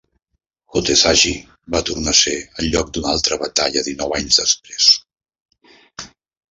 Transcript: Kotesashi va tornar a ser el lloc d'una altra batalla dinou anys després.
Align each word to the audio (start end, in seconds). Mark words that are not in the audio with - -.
Kotesashi 0.75 1.33
va 1.75 1.83
tornar 1.91 2.13
a 2.15 2.19
ser 2.21 2.35
el 2.63 2.71
lloc 2.77 2.91
d'una 2.97 3.13
altra 3.19 3.41
batalla 3.45 3.87
dinou 3.91 4.19
anys 4.23 4.43
després. 4.43 4.93